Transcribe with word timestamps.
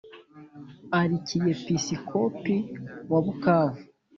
arikiyepisikopi 0.99 2.55
wa 3.11 3.19
bukavu, 3.25 3.79